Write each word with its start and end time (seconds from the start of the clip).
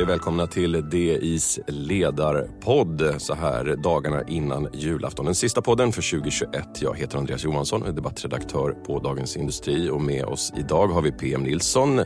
Hej 0.00 0.04
och 0.04 0.10
välkomna 0.10 0.46
till 0.46 0.90
DIs 0.90 1.60
ledarpodd 1.66 3.14
så 3.18 3.34
här 3.34 3.76
dagarna 3.76 4.22
innan 4.28 4.68
julafton. 4.72 5.24
Den 5.24 5.34
sista 5.34 5.62
podden 5.62 5.92
för 5.92 6.10
2021. 6.10 6.82
Jag 6.82 6.98
heter 6.98 7.18
Andreas 7.18 7.44
Johansson 7.44 7.82
och 7.82 7.88
är 7.88 7.92
debattredaktör 7.92 8.70
på 8.70 8.98
Dagens 8.98 9.36
Industri 9.36 9.90
och 9.90 10.00
med 10.00 10.24
oss 10.24 10.52
idag 10.56 10.88
har 10.88 11.02
vi 11.02 11.12
PM 11.12 11.42
Nilsson, 11.42 12.00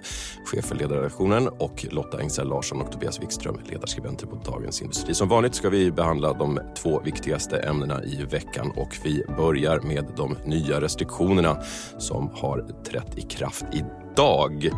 chef 0.46 0.64
för 0.64 0.75
ledarredaktionen 0.75 1.49
och 1.49 1.86
Lotta 1.91 2.21
Engsell 2.21 2.49
Larsson 2.49 2.80
och 2.80 2.93
Tobias 2.93 3.22
Wikström, 3.22 3.59
ledarskribenter 3.64 4.26
på 4.26 4.36
Dagens 4.36 4.82
Industri. 4.82 5.14
Som 5.14 5.29
vanligt 5.29 5.54
ska 5.54 5.68
vi 5.68 5.93
behandla 5.93 6.32
de 6.32 6.61
två 6.82 7.00
viktigaste 7.00 7.58
ämnena 7.58 8.04
i 8.04 8.25
veckan 8.31 8.72
och 8.76 8.96
vi 9.04 9.22
börjar 9.36 9.81
med 9.81 10.07
de 10.17 10.36
nya 10.45 10.81
restriktionerna 10.81 11.57
som 11.99 12.31
har 12.32 12.85
trätt 12.85 13.18
i 13.18 13.22
kraft 13.22 13.64
idag. 13.72 14.71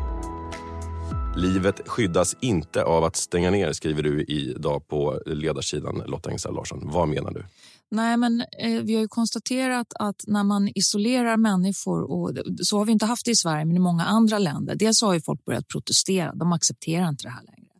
Livet 1.37 1.89
skyddas 1.89 2.37
inte 2.41 2.83
av 2.83 3.05
att 3.05 3.17
stänga 3.17 3.51
ner, 3.51 3.73
skriver 3.73 4.03
du 4.03 4.25
idag 4.25 4.89
på 4.89 5.23
ledarsidan 5.27 6.03
Lotta 6.07 6.31
Engsell 6.31 6.55
Larsson. 6.55 6.81
Vad 6.91 7.09
menar 7.09 7.31
du? 7.31 7.45
Nej, 7.91 8.17
men 8.17 8.41
eh, 8.41 8.83
vi 8.83 8.95
har 8.95 9.01
ju 9.03 9.09
konstaterat 9.09 9.87
att 9.95 10.25
när 10.27 10.45
man 10.45 10.69
isolerar 10.75 11.37
människor, 11.37 12.11
och 12.11 12.39
så 12.63 12.79
har 12.79 12.85
vi 12.85 12.93
inte 12.93 13.07
haft 13.07 13.25
det 13.25 13.31
i 13.31 13.37
Sverige 13.37 13.65
men 13.65 13.77
i 13.77 13.81
många 13.81 14.05
andra 14.05 14.39
länder. 14.39 14.75
Dels 14.75 15.03
har 15.03 15.15
ju 15.15 15.21
folk 15.21 15.45
börjat 15.45 15.69
protestera, 15.69 16.35
de 16.35 16.53
accepterar 16.53 17.09
inte 17.09 17.25
det 17.25 17.31
här 17.31 17.43
längre. 17.43 17.73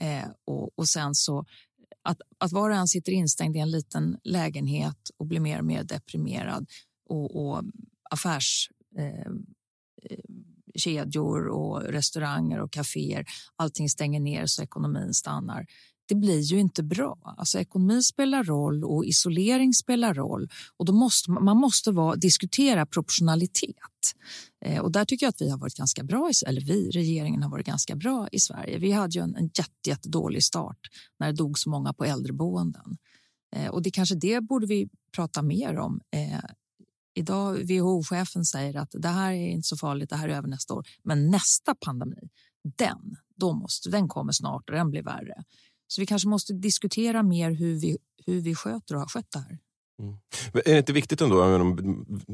Eh, 0.00 0.28
och, 0.46 0.70
och 0.78 0.88
sen 0.88 1.14
så 1.14 1.44
att, 2.02 2.18
att 2.38 2.52
var 2.52 2.70
och 2.70 2.76
en 2.76 2.88
sitter 2.88 3.12
instängd 3.12 3.56
i 3.56 3.58
en 3.58 3.70
liten 3.70 4.16
lägenhet 4.24 5.10
och 5.16 5.26
blir 5.26 5.40
mer 5.40 5.58
och 5.58 5.64
mer 5.64 5.84
deprimerad 5.84 6.66
och, 7.08 7.46
och 7.46 7.62
affärs 8.10 8.70
eh, 8.98 9.32
kedjor 10.74 11.46
och 11.46 11.82
restauranger 11.82 12.60
och 12.60 12.72
kaféer. 12.72 13.24
Allting 13.56 13.88
stänger 13.88 14.20
ner 14.20 14.46
så 14.46 14.62
ekonomin 14.62 15.14
stannar. 15.14 15.66
Det 16.08 16.14
blir 16.14 16.40
ju 16.40 16.60
inte 16.60 16.82
bra. 16.82 17.34
Alltså, 17.38 17.58
ekonomi 17.58 18.02
spelar 18.02 18.44
roll 18.44 18.84
och 18.84 19.04
isolering 19.04 19.74
spelar 19.74 20.14
roll. 20.14 20.48
Och 20.76 20.84
då 20.84 20.92
måste, 20.92 21.30
man 21.30 21.56
måste 21.56 21.92
vara, 21.92 22.16
diskutera 22.16 22.86
proportionalitet. 22.86 23.76
Eh, 24.64 24.80
och 24.80 24.92
där 24.92 25.04
tycker 25.04 25.26
jag 25.26 25.30
att 25.30 25.40
vi 25.40 25.50
har 25.50 25.58
varit 25.58 25.74
ganska 25.74 26.04
bra, 26.04 26.30
i, 26.30 26.48
eller 26.48 26.60
vi, 26.60 26.90
regeringen 26.90 27.42
har 27.42 27.50
varit 27.50 27.66
ganska 27.66 27.96
bra 27.96 28.28
i 28.32 28.40
Sverige. 28.40 28.78
Vi 28.78 28.92
hade 28.92 29.18
ju 29.18 29.20
en, 29.24 29.36
en 29.36 29.50
jätte, 29.58 29.88
jätte 29.88 30.08
dålig 30.08 30.44
start 30.44 30.78
när 31.18 31.26
det 31.26 31.32
dog 31.32 31.58
så 31.58 31.70
många 31.70 31.92
på 31.92 32.04
äldreboenden. 32.04 32.96
Eh, 33.56 33.68
och 33.68 33.82
det 33.82 33.90
kanske 33.90 34.14
det 34.14 34.40
borde 34.40 34.66
vi 34.66 34.88
prata 35.16 35.42
mer 35.42 35.78
om 35.78 36.00
eh, 36.10 36.50
Idag 37.14 37.70
WHO-chefen 37.70 38.44
säger 38.44 38.76
att 38.76 38.90
det 38.92 39.08
här 39.08 39.32
är 39.32 39.48
inte 39.48 39.68
så 39.68 39.76
farligt, 39.76 40.10
det 40.10 40.16
här 40.16 40.28
är 40.28 40.36
över 40.36 40.48
nästa 40.48 40.74
år. 40.74 40.86
Men 41.02 41.30
nästa 41.30 41.74
pandemi, 41.74 42.28
den, 42.78 43.16
då 43.36 43.52
måste, 43.52 43.90
den 43.90 44.08
kommer 44.08 44.32
snart 44.32 44.70
och 44.70 44.76
den 44.76 44.90
blir 44.90 45.02
värre. 45.02 45.44
Så 45.86 46.00
vi 46.00 46.06
kanske 46.06 46.28
måste 46.28 46.52
diskutera 46.52 47.22
mer 47.22 47.50
hur 47.50 47.80
vi, 47.80 47.98
hur 48.26 48.40
vi 48.40 48.54
sköter 48.54 48.94
och 48.94 49.00
har 49.00 49.08
skött 49.08 49.30
det 49.30 49.38
här. 49.38 49.58
Mm. 50.00 50.14
Men 50.52 50.62
är 50.66 50.72
det 50.72 50.78
inte 50.78 50.92
viktigt 50.92 51.20
ändå, 51.20 51.58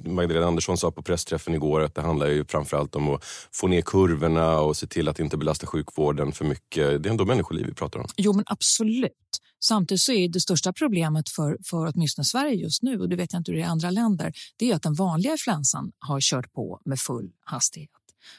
Magdalena 0.05 0.47
Andersson 0.47 0.79
sa 0.79 0.91
på 0.91 1.03
pressträffen 1.03 1.55
igår 1.55 1.81
att 1.81 1.95
det 1.95 2.03
handlar 2.03 2.27
ju 2.27 2.45
framförallt 2.45 2.97
om 2.97 3.09
att 3.09 3.25
få 3.53 3.69
ner 3.69 3.81
kurvorna 3.81 4.61
och 4.61 4.77
se 4.77 4.87
till 4.87 5.09
att 5.09 5.21
inte 5.21 5.37
belasta 5.37 5.67
sjukvården 5.67 6.33
för 6.33 6.45
mycket. 6.45 7.03
Det 7.03 7.09
är 7.09 7.11
ändå 7.11 7.25
människoliv 7.25 7.67
vi 7.67 7.75
pratar 7.75 8.01
om. 8.01 8.07
Jo 8.17 8.33
men 8.33 8.45
absolut. 8.47 9.13
Samtidigt 9.61 10.01
så 10.01 10.13
är 10.13 10.29
det 10.29 10.41
största 10.41 10.73
problemet 10.73 11.29
för, 11.29 11.59
för 11.65 11.93
åtminstone 11.95 12.25
Sverige 12.25 12.55
just 12.55 12.83
nu, 12.83 13.01
och 13.01 13.09
det 13.09 13.17
vet 13.17 13.33
jag 13.33 13.41
inte 13.41 13.53
hur 13.53 13.57
det 13.57 13.63
är 13.63 13.67
i 13.67 13.71
andra 13.71 13.91
länder, 13.91 14.33
det 14.57 14.71
är 14.71 14.75
att 14.75 14.83
den 14.83 14.95
vanliga 14.95 15.33
influensan 15.33 15.93
har 15.99 16.21
kört 16.21 16.53
på 16.53 16.81
med 16.85 16.99
full 17.01 17.31
hastighet. 17.45 17.91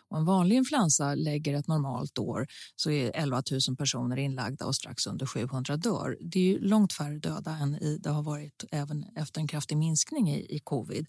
Och 0.08 0.18
en 0.18 0.26
vanlig 0.26 0.56
influensa 0.56 1.16
lägger 1.16 1.54
ett 1.54 1.68
normalt 1.68 2.18
år 2.18 2.48
så 2.76 2.92
är 2.92 3.12
11 3.16 3.44
000 3.68 3.78
personer 3.78 4.18
inlagda 4.18 4.66
och 4.66 4.76
strax 4.76 5.08
under 5.08 5.26
700 5.26 5.78
dör. 5.78 6.18
Det 6.22 6.40
är 6.40 6.44
ju 6.44 6.60
långt 6.60 6.94
färre 6.94 7.20
döda 7.20 7.52
än 7.52 7.76
i, 7.76 7.98
det 7.98 8.10
har 8.10 8.24
varit 8.24 8.64
även 8.72 9.06
efter 9.16 9.42
en 9.42 9.48
kraftig 9.48 9.78
minskning 9.78 10.30
i, 10.30 10.56
i 10.56 10.60
covid. 10.60 11.08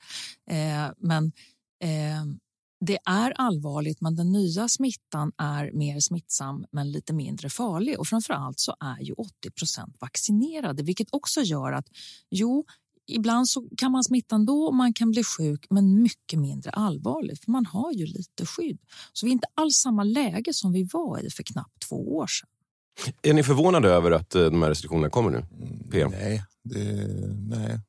Eh, 0.51 0.91
men 0.99 1.33
eh, 1.83 2.25
det 2.81 2.99
är 3.05 3.33
allvarligt, 3.37 4.01
men 4.01 4.17
den 4.17 4.33
nya 4.33 4.69
smittan 4.69 5.33
är 5.39 5.73
mer 5.73 6.01
smittsam 6.01 6.67
men 6.73 6.93
lite 6.93 7.13
mindre 7.13 7.51
farlig. 7.51 7.99
Och 7.99 8.07
framför 8.07 8.35
allt 8.35 8.61
så 8.61 8.77
är 8.81 9.01
ju 9.01 9.15
80% 9.15 9.95
vaccinerade, 10.01 10.83
vilket 10.83 11.09
också 11.13 11.41
gör 11.41 11.73
att 11.73 11.87
jo, 12.31 12.65
ibland 13.11 13.49
så 13.49 13.69
kan 13.77 13.93
man 13.93 14.05
smitta 14.05 14.35
ändå 14.35 14.65
och 14.65 14.75
man 14.75 14.93
kan 14.93 15.11
bli 15.11 15.25
sjuk, 15.25 15.67
men 15.71 16.03
mycket 16.03 16.39
mindre 16.39 16.71
allvarligt, 16.71 17.45
för 17.45 17.51
man 17.51 17.67
har 17.67 17.93
ju 17.93 18.07
lite 18.07 18.47
skydd. 18.47 18.79
Så 19.13 19.27
vi 19.27 19.31
är 19.31 19.33
inte 19.33 19.49
alls 19.55 19.77
samma 19.77 20.05
läge 20.05 20.55
som 20.55 20.73
vi 20.73 20.89
var 20.93 21.27
i 21.27 21.31
för 21.31 21.43
knappt 21.43 21.89
två 21.89 22.17
år 22.17 22.27
sedan. 22.27 22.49
Är 23.23 23.35
ni 23.35 23.43
förvånade 23.43 23.89
över 23.89 24.11
att 24.11 24.35
eh, 24.35 24.45
de 24.45 24.63
här 24.63 24.69
restriktionerna 24.69 25.11
kommer 25.11 25.31
nu? 25.31 25.45
PM? 25.91 26.11
Nej, 26.11 26.45
det, 26.65 27.07
nej. 27.49 27.81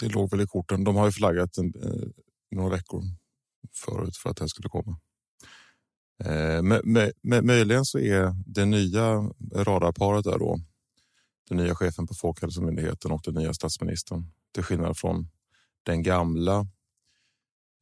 det 0.00 0.08
låg 0.08 0.30
väl 0.30 0.40
i 0.40 0.46
korten. 0.46 0.84
De 0.84 0.96
har 0.96 1.06
ju 1.06 1.12
flaggat 1.12 1.58
en, 1.58 1.74
eh, 1.82 2.08
några 2.50 2.70
veckor 2.70 3.02
förut 3.74 4.16
för 4.16 4.30
att 4.30 4.36
det 4.36 4.48
skulle 4.48 4.68
komma. 4.68 4.98
Eh, 6.24 6.62
med, 6.62 7.12
med, 7.22 7.44
möjligen 7.44 7.84
så 7.84 7.98
är 7.98 8.34
det 8.46 8.64
nya 8.64 9.30
radarparet 9.54 10.24
där 10.24 10.38
då 10.38 10.60
den 11.50 11.58
nya 11.58 11.74
chefen 11.74 12.06
på 12.06 12.14
Folkhälsomyndigheten 12.14 13.12
och 13.12 13.20
den 13.24 13.34
nya 13.34 13.54
statsministern 13.54 14.32
till 14.54 14.62
skillnad 14.62 14.98
från 14.98 15.28
den 15.82 16.02
gamla 16.02 16.58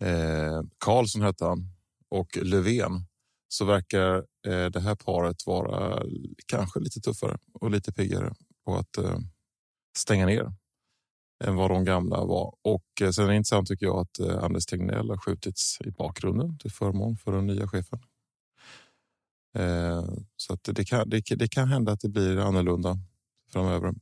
eh, 0.03 0.62
Karlsson 0.79 1.23
hette 1.23 1.45
han 1.45 1.71
och 2.11 2.37
Löfven 2.43 3.07
så 3.49 3.65
verkar 3.65 4.17
eh, 4.47 4.67
det 4.67 4.81
här 4.81 4.95
paret 4.95 5.47
vara 5.47 6.03
kanske 6.47 6.81
lite 6.81 7.01
tuffare 7.01 7.39
och 7.53 7.71
lite 7.71 7.93
piggare 7.93 8.34
på 8.65 8.77
att 8.77 8.99
eh, 8.99 9.19
stänga 9.97 10.27
ner 10.27 10.53
än 11.45 11.57
vad 11.57 11.71
de 11.71 11.84
gamla 11.84 12.25
var. 12.25 12.55
Och 12.62 13.03
eh, 13.03 13.11
sen 13.11 13.25
är 13.25 13.28
det 13.28 13.37
intressant 13.37 13.69
tycker 13.69 13.87
jag 13.87 13.99
att 13.99 14.19
eh, 14.19 14.45
Anders 14.45 14.67
Tegnell 14.67 15.11
har 15.11 15.17
skjutits 15.17 15.81
i 15.81 15.91
bakgrunden 15.91 16.59
till 16.59 16.73
förmån 16.73 17.17
för 17.17 17.33
den 17.33 17.47
nya 17.47 17.69
chefen. 17.69 17.99
Eh, 19.55 20.05
så 20.37 20.53
att 20.53 20.65
det, 20.65 20.84
kan, 20.84 21.11
det, 21.11 21.21
det 21.37 21.49
kan 21.49 21.69
hända 21.69 21.93
att 21.93 22.01
det 22.01 22.09
blir 22.09 22.39
annorlunda 22.39 22.99
framöver. 23.53 23.94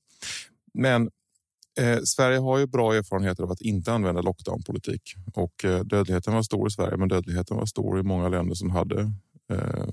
Men 0.74 1.10
eh, 1.80 1.98
Sverige 2.04 2.38
har 2.38 2.58
ju 2.58 2.66
bra 2.66 2.94
erfarenheter 2.94 3.42
av 3.42 3.50
att 3.50 3.60
inte 3.60 3.92
använda 3.92 4.20
lockdownpolitik 4.20 5.14
och 5.34 5.64
eh, 5.64 5.80
dödligheten 5.80 6.34
var 6.34 6.42
stor 6.42 6.68
i 6.68 6.70
Sverige, 6.70 6.96
men 6.96 7.08
dödligheten 7.08 7.56
var 7.56 7.66
stor 7.66 8.00
i 8.00 8.02
många 8.02 8.28
länder 8.28 8.54
som 8.54 8.70
hade 8.70 9.12
eh, 9.52 9.86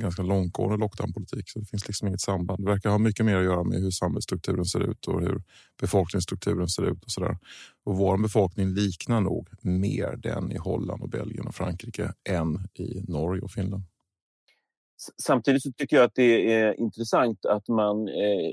ganska 0.00 0.22
långtgående 0.22 0.76
lockdownpolitik. 0.76 1.50
Så 1.50 1.58
det 1.58 1.66
finns 1.66 1.86
liksom 1.86 2.08
inget 2.08 2.20
samband. 2.20 2.64
Det 2.64 2.70
verkar 2.70 2.90
ha 2.90 2.98
mycket 2.98 3.26
mer 3.26 3.36
att 3.36 3.44
göra 3.44 3.64
med 3.64 3.80
hur 3.80 3.90
samhällsstrukturen 3.90 4.64
ser 4.64 4.80
ut 4.90 5.06
och 5.06 5.20
hur 5.20 5.42
befolkningsstrukturen 5.80 6.68
ser 6.68 6.82
ut 6.82 7.04
och 7.04 7.10
så 7.10 7.20
där. 7.20 7.38
Och 7.84 7.96
vår 7.96 8.18
befolkning 8.18 8.68
liknar 8.68 9.20
nog 9.20 9.48
mer 9.60 10.16
den 10.16 10.52
i 10.52 10.56
Holland 10.56 11.02
och 11.02 11.08
Belgien 11.08 11.46
och 11.46 11.54
Frankrike 11.54 12.12
än 12.28 12.68
i 12.74 13.00
Norge 13.08 13.42
och 13.42 13.50
Finland. 13.50 13.84
Samtidigt 15.22 15.62
så 15.62 15.72
tycker 15.72 15.96
jag 15.96 16.04
att 16.04 16.14
det 16.14 16.52
är 16.52 16.80
intressant 16.80 17.46
att 17.46 17.68
man 17.68 18.08
eh, 18.08 18.52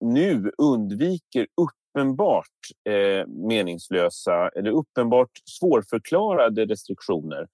nu 0.00 0.50
undviker 0.58 1.46
uppenbart 1.56 2.44
eh, 2.84 3.26
meningslösa 3.26 4.48
eller 4.48 4.70
uppenbart 4.70 5.30
svårförklarade 5.44 6.66
restriktioner. 6.66 7.46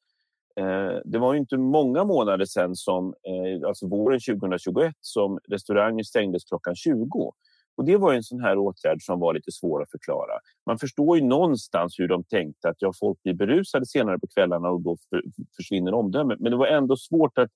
Eh, 0.61 0.99
det 1.05 1.19
var 1.19 1.35
inte 1.35 1.57
många 1.57 2.05
månader 2.05 2.45
sedan, 2.45 2.77
som, 2.77 3.07
eh, 3.07 3.69
alltså 3.69 3.89
våren 3.89 4.21
2021, 4.21 4.95
som 5.01 5.39
restauranger 5.49 6.03
stängdes 6.03 6.45
klockan 6.45 6.77
20. 6.77 7.33
Och 7.77 7.85
Det 7.85 7.97
var 7.97 8.15
en 8.15 8.23
sån 8.23 8.41
här 8.41 8.59
åtgärd 8.59 9.03
som 9.03 9.21
var 9.21 9.35
lite 9.35 9.53
svår 9.53 9.83
att 9.83 9.91
förklara. 9.91 10.33
Man 10.67 10.79
förstår 10.79 11.19
ju 11.19 11.25
någonstans 11.25 11.99
hur 11.99 12.09
de 12.09 12.25
tänkte 12.25 12.69
att 12.69 12.77
ja, 12.79 12.93
folk 13.01 13.23
blir 13.23 13.35
berusade 13.35 13.87
senare 13.87 14.19
på 14.19 14.27
kvällarna 14.27 14.69
och 14.71 14.81
då 14.81 14.97
för, 15.11 15.23
försvinner 15.57 15.95
omdömet. 15.95 16.41
Men 16.41 16.53
det 16.53 16.59
var 16.59 16.67
ändå 16.67 16.97
svårt 16.97 17.39
att 17.39 17.51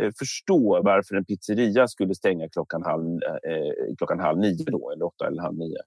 eh, 0.00 0.10
förstå 0.18 0.82
varför 0.82 1.14
en 1.14 1.24
pizzeria 1.24 1.88
skulle 1.88 2.14
stänga 2.14 2.48
klockan 2.48 2.82
halv, 2.82 3.20
eh, 3.22 3.94
klockan 3.98 4.20
halv 4.20 4.38
nio 4.38 4.64
då, 4.64 4.90
eller 4.90 5.04
åtta 5.04 5.26
eller 5.26 5.42
halv 5.42 5.58
nio. 5.58 5.82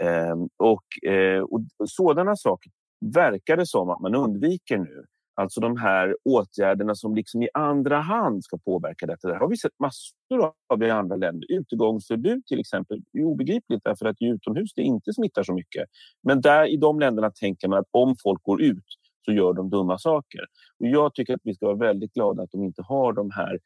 Eh, 0.00 0.36
och, 0.56 1.10
eh, 1.10 1.40
och 1.40 1.60
sådana 1.88 2.36
saker 2.36 2.72
verkar 3.14 3.56
det 3.56 3.66
som 3.66 3.90
att 3.90 4.00
man 4.00 4.14
undviker 4.14 4.78
nu. 4.78 5.04
Alltså 5.38 5.60
de 5.60 5.76
här 5.76 6.16
åtgärderna 6.24 6.94
som 6.94 7.14
liksom 7.14 7.42
i 7.42 7.48
andra 7.54 8.00
hand 8.00 8.44
ska 8.44 8.58
påverka 8.58 9.06
detta. 9.06 9.28
Det 9.28 9.38
har 9.38 9.48
vi 9.48 9.56
sett 9.56 9.78
massor 9.78 10.52
av 10.68 10.82
i 10.82 10.90
andra 10.90 11.16
länder. 11.16 11.52
Utegångsförbud 11.52 12.46
till 12.46 12.60
exempel 12.60 13.02
är 13.12 13.24
obegripligt 13.24 13.84
därför 13.84 14.06
att 14.06 14.16
utomhus 14.20 14.74
det 14.74 14.82
inte 14.82 15.12
smittar 15.12 15.42
så 15.42 15.54
mycket. 15.54 15.84
Men 16.22 16.40
där 16.40 16.66
i 16.66 16.76
de 16.76 17.00
länderna 17.00 17.30
tänker 17.30 17.68
man 17.68 17.78
att 17.78 17.88
om 17.90 18.16
folk 18.22 18.42
går 18.42 18.62
ut 18.62 18.84
så 19.24 19.32
gör 19.32 19.52
de 19.52 19.70
dumma 19.70 19.98
saker. 19.98 20.40
Och 20.80 20.86
jag 20.86 21.14
tycker 21.14 21.34
att 21.34 21.40
vi 21.44 21.54
ska 21.54 21.66
vara 21.66 21.76
väldigt 21.76 22.12
glada 22.12 22.42
att 22.42 22.52
de 22.52 22.64
inte 22.64 22.82
har 22.82 23.12
de 23.12 23.30
här, 23.30 23.58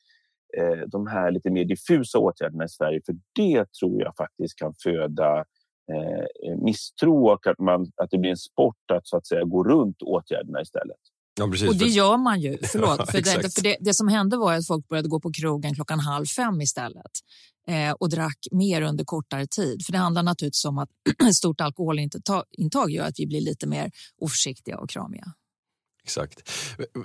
eh, 0.58 0.88
de 0.88 1.06
här 1.06 1.30
lite 1.30 1.50
mer 1.50 1.64
diffusa 1.64 2.18
åtgärderna 2.18 2.64
i 2.64 2.68
Sverige. 2.68 3.00
För 3.06 3.16
det 3.34 3.72
tror 3.72 4.02
jag 4.02 4.16
faktiskt 4.16 4.58
kan 4.58 4.74
föda 4.82 5.38
eh, 5.92 6.56
misstro 6.58 7.28
och 7.32 7.46
att, 7.46 7.58
man, 7.58 7.92
att 7.96 8.10
det 8.10 8.18
blir 8.18 8.30
en 8.30 8.36
sport 8.36 8.90
att, 8.92 9.06
så 9.06 9.16
att 9.16 9.26
säga, 9.26 9.44
gå 9.44 9.64
runt 9.64 10.02
åtgärderna 10.02 10.60
istället. 10.60 11.00
Ja, 11.34 11.48
precis, 11.48 11.68
och 11.68 11.74
det 11.74 11.84
för... 11.84 11.86
gör 11.86 12.16
man 12.16 12.40
ju. 12.40 12.58
Förlåt, 12.62 12.96
för, 13.10 13.22
det, 13.22 13.54
för 13.54 13.62
det, 13.62 13.76
det, 13.80 13.94
som 13.94 14.08
hände 14.08 14.36
var 14.36 14.54
att 14.54 14.66
folk 14.66 14.88
började 14.88 15.08
gå 15.08 15.20
på 15.20 15.32
krogen 15.32 15.74
klockan 15.74 16.00
halv 16.00 16.26
fem 16.26 16.60
istället 16.60 17.12
eh, 17.68 17.92
och 17.92 18.10
drack 18.10 18.38
mer 18.50 18.82
under 18.82 19.04
kortare 19.04 19.46
tid. 19.46 19.84
För 19.86 19.92
det 19.92 19.98
handlar 19.98 20.22
naturligtvis 20.22 20.64
om 20.64 20.78
att 20.78 20.88
stort 21.34 21.60
alkoholintag 21.60 22.90
gör 22.90 23.04
att 23.04 23.18
vi 23.18 23.26
blir 23.26 23.40
lite 23.40 23.66
mer 23.66 23.90
oförsiktiga 24.20 24.78
och 24.78 24.90
kramiga. 24.90 25.32
Exakt. 26.02 26.50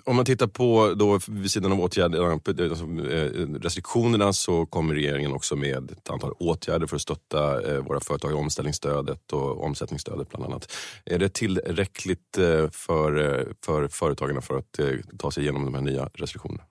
Om 0.03 0.15
man 0.15 0.25
tittar 0.25 0.47
på, 0.47 0.94
då, 0.94 1.19
vid 1.27 1.51
sidan 1.51 1.71
av 1.71 1.81
åtgärderna, 1.81 2.31
alltså, 2.31 2.86
eh, 2.86 3.47
restriktionerna 3.62 4.33
så 4.33 4.65
kommer 4.65 4.94
regeringen 4.94 5.33
också 5.33 5.56
med 5.56 5.92
ett 5.92 6.09
antal 6.09 6.31
åtgärder 6.31 6.88
för 6.88 6.95
att 6.95 7.01
stötta 7.01 7.71
eh, 7.71 7.80
våra 7.80 8.00
företag, 8.00 8.31
i 8.31 8.33
omställningsstödet 8.33 9.33
och 9.33 9.63
omsättningsstödet 9.63 10.30
bland 10.30 10.45
annat. 10.45 10.71
Är 11.06 11.19
det 11.19 11.33
tillräckligt 11.33 12.38
eh, 12.38 12.69
för, 12.71 13.53
för 13.65 13.88
företagarna 13.88 14.42
för 14.42 14.57
att 14.57 14.80
ta 15.19 15.31
sig 15.31 15.44
igenom 15.44 15.65
de 15.65 15.74
här 15.74 15.81
nya 15.81 16.09
restriktionerna? 16.13 16.63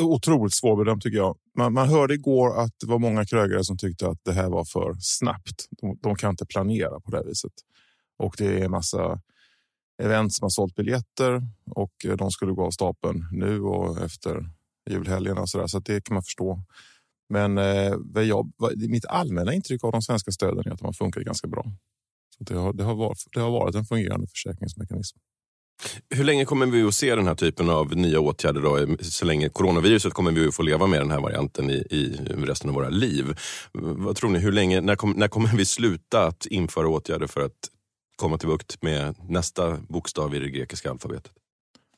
Otroligt 0.00 0.54
svårbedömt 0.54 1.02
tycker 1.02 1.18
jag. 1.18 1.36
Man, 1.58 1.72
man 1.72 1.88
hörde 1.88 2.14
igår 2.14 2.60
att 2.60 2.72
det 2.80 2.86
var 2.86 2.98
många 2.98 3.24
krögare 3.24 3.64
som 3.64 3.78
tyckte 3.78 4.08
att 4.08 4.18
det 4.24 4.32
här 4.32 4.48
var 4.48 4.64
för 4.64 4.94
snabbt. 5.00 5.66
De, 5.80 5.98
de 6.02 6.16
kan 6.16 6.30
inte 6.30 6.46
planera 6.46 7.00
på 7.00 7.10
det 7.10 7.16
här 7.16 7.24
viset. 7.24 7.52
Och 8.18 8.34
det 8.38 8.46
är 8.46 8.64
en 8.64 8.70
massa 8.70 9.20
event 10.02 10.34
som 10.34 10.44
har 10.44 10.50
sålt 10.50 10.74
biljetter 10.74 11.42
och 11.70 11.92
eh, 12.04 12.16
de 12.16 12.30
skulle 12.30 12.52
gå 12.52 12.66
av 12.66 12.70
stapeln 12.70 13.28
nu 13.32 13.60
och 13.60 14.02
efter 14.04 14.50
julhelgen 14.90 15.38
och 15.38 15.48
så 15.48 15.58
där, 15.58 15.66
så 15.66 15.78
det 15.78 16.04
kan 16.04 16.14
man 16.14 16.22
förstå. 16.22 16.62
Men 17.28 17.58
eh, 17.58 17.94
jag, 18.14 18.52
mitt 18.76 19.06
allmänna 19.06 19.54
intryck 19.54 19.84
av 19.84 19.92
de 19.92 20.02
svenska 20.02 20.30
stöden 20.30 20.62
är 20.66 20.70
att 20.72 20.78
de 20.78 20.84
har 20.84 20.92
funkat 20.92 21.22
ganska 21.22 21.48
bra. 21.48 21.64
Så 22.38 22.44
det, 22.44 22.54
har, 22.54 22.72
det, 22.72 22.84
har 22.84 22.94
varit, 22.94 23.18
det 23.32 23.40
har 23.40 23.50
varit 23.50 23.74
en 23.74 23.84
fungerande 23.84 24.26
försäkringsmekanism. 24.26 25.18
Hur 26.10 26.24
länge 26.24 26.44
kommer 26.44 26.66
vi 26.66 26.82
att 26.82 26.94
se 26.94 27.14
den 27.14 27.26
här 27.26 27.34
typen 27.34 27.70
av 27.70 27.96
nya 27.96 28.20
åtgärder? 28.20 28.60
Då? 28.60 28.96
Så 29.00 29.24
länge 29.24 29.48
coronaviruset 29.48 30.12
kommer 30.12 30.32
vi 30.32 30.48
att 30.48 30.54
få 30.54 30.62
leva 30.62 30.86
med 30.86 31.00
den 31.00 31.10
här 31.10 31.20
varianten 31.20 31.70
i, 31.70 31.74
i 31.90 32.16
resten 32.36 32.70
av 32.70 32.74
våra 32.74 32.88
liv. 32.88 33.38
Vad 33.72 34.16
tror 34.16 34.30
ni? 34.30 34.38
Hur 34.38 34.52
länge, 34.52 34.80
när, 34.80 34.96
kom, 34.96 35.10
när 35.10 35.28
kommer 35.28 35.56
vi 35.56 35.64
sluta 35.64 36.26
att 36.26 36.46
införa 36.46 36.88
åtgärder 36.88 37.26
för 37.26 37.40
att 37.40 37.70
komma 38.16 38.38
till 38.38 38.48
bukt 38.48 38.82
med 38.82 39.16
nästa 39.28 39.76
bokstav 39.76 40.34
i 40.34 40.38
det 40.38 40.50
grekiska 40.50 40.90
alfabetet? 40.90 41.32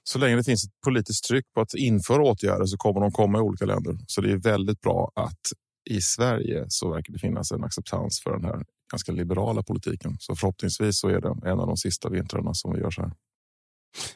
Så 0.04 0.18
länge 0.18 0.36
det 0.36 0.44
finns 0.44 0.64
ett 0.64 0.80
politiskt 0.84 1.24
tryck 1.24 1.44
på 1.54 1.60
att 1.60 1.74
införa 1.74 2.22
åtgärder 2.22 2.66
så 2.66 2.76
kommer 2.76 3.00
de 3.00 3.12
komma 3.12 3.38
i 3.38 3.40
olika 3.40 3.64
länder. 3.64 3.98
Så 4.06 4.20
det 4.20 4.32
är 4.32 4.36
väldigt 4.36 4.80
bra 4.80 5.12
att 5.14 5.40
i 5.90 6.00
Sverige 6.00 6.64
så 6.68 6.90
verkar 6.90 7.12
det 7.12 7.18
finnas 7.18 7.52
en 7.52 7.64
acceptans 7.64 8.20
för 8.22 8.32
den 8.32 8.44
här 8.44 8.64
ganska 8.92 9.12
liberala 9.12 9.62
politiken. 9.62 10.16
Så 10.18 10.36
förhoppningsvis 10.36 11.00
så 11.00 11.08
är 11.08 11.20
det 11.20 11.50
en 11.50 11.60
av 11.60 11.66
de 11.66 11.76
sista 11.76 12.08
vintrarna 12.08 12.54
som 12.54 12.72
vi 12.72 12.80
gör 12.80 12.90
så 12.90 13.02
här. 13.02 13.12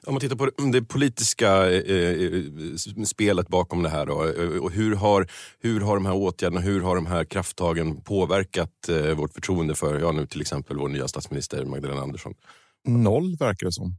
Om 0.06 0.14
man 0.14 0.20
tittar 0.20 0.36
på 0.36 0.50
det 0.72 0.82
politiska 0.82 1.70
eh, 1.70 1.96
eh, 1.96 3.04
spelet 3.04 3.48
bakom 3.48 3.82
det 3.82 3.88
här 3.88 4.06
då, 4.06 4.24
eh, 4.24 4.62
och 4.62 4.70
hur 4.72 4.94
har, 4.96 5.26
hur 5.58 5.80
har 5.80 5.94
de 5.94 6.06
här 6.06 6.14
åtgärderna, 6.14 6.60
hur 6.60 6.80
har 6.80 6.96
de 6.96 7.06
här 7.06 7.24
krafttagen 7.24 8.00
påverkat 8.02 8.88
eh, 8.88 9.14
vårt 9.14 9.32
förtroende 9.34 9.74
för, 9.74 10.00
ja 10.00 10.12
nu 10.12 10.26
till 10.26 10.40
exempel 10.40 10.76
vår 10.76 10.88
nya 10.88 11.08
statsminister 11.08 11.64
Magdalena 11.64 12.00
Andersson? 12.00 12.34
Noll 12.88 13.36
verkar 13.36 13.66
det 13.66 13.72
som. 13.72 13.96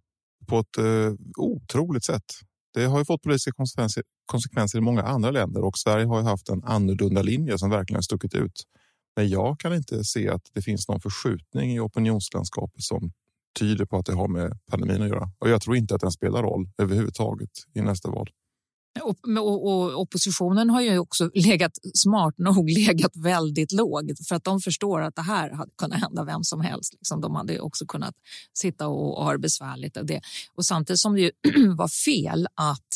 På 0.48 0.60
ett 0.60 0.78
eh, 0.78 1.13
otroligt 1.38 2.06
sätt. 2.06 2.25
Det 2.74 2.86
har 2.86 3.00
ju 3.00 3.06
fått 3.06 3.22
politiska 3.22 3.51
konsekvenser, 3.51 4.04
konsekvenser 4.25 4.78
i 4.78 4.81
många 4.81 5.04
andra 5.04 5.31
länder 5.31 5.63
och 5.63 5.78
Sverige 5.78 6.06
har 6.06 6.19
ju 6.19 6.25
haft 6.25 6.50
en 6.50 6.63
annorlunda 6.63 7.22
linje 7.22 7.57
som 7.57 7.69
verkligen 7.69 8.04
stuckit 8.04 8.36
ut. 8.36 8.63
Men 9.16 9.30
jag 9.30 9.60
kan 9.60 9.75
inte 9.75 10.04
se 10.04 10.30
att 10.30 10.42
det 10.54 10.62
finns 10.62 10.88
någon 10.88 11.01
förskjutning 11.01 11.74
i 11.74 11.80
opinionslandskapet 11.80 12.83
som 12.83 13.12
tyder 13.59 13.86
på 13.86 13.98
att 13.98 14.06
det 14.06 14.13
har 14.13 14.27
med 14.27 14.59
pandemin 14.71 15.01
att 15.01 15.09
göra. 15.09 15.31
Och 15.39 15.50
jag 15.50 15.62
tror 15.62 15.75
inte 15.75 15.95
att 15.95 16.01
den 16.01 16.12
spelar 16.12 16.44
roll 16.44 16.69
överhuvudtaget 16.77 17.50
i 17.74 17.81
nästa 17.81 18.09
val. 18.09 18.30
Och, 19.01 19.18
och, 19.38 19.68
och, 19.68 20.01
oppositionen 20.01 20.69
har 20.69 20.81
ju 20.81 21.00
också 21.00 21.30
legat 21.33 21.71
smart 21.94 22.38
nog 22.38 22.69
legat 22.88 23.15
väldigt 23.15 23.71
lågt 23.71 24.27
för 24.27 24.36
att 24.36 24.44
de 24.44 24.59
förstår 24.59 25.01
att 25.01 25.15
det 25.15 25.21
här 25.21 25.51
hade 25.51 25.71
kunnat 25.77 26.00
hända 26.00 26.24
vem 26.24 26.44
som 26.44 26.62
helst. 26.62 26.94
Liksom 26.94 27.21
de 27.21 27.36
hade 27.36 27.59
också 27.59 27.86
kunnat 27.86 28.15
sitta 28.53 28.88
och, 28.88 29.18
och 29.18 29.24
ha 29.24 29.31
det 29.31 29.39
besvärligt. 29.39 29.97
Och, 29.97 30.06
det. 30.06 30.21
och 30.56 30.65
samtidigt 30.65 31.00
som 31.00 31.15
det 31.15 31.31
var 31.77 31.88
fel 31.88 32.47
att 32.56 32.88